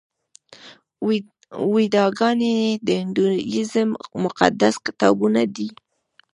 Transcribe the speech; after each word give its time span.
ویداګانې 1.75 2.55
د 2.85 2.87
هندویزم 3.01 3.89
مقدس 4.23 4.75
کتابونه 4.85 5.41
دي. 5.55 5.69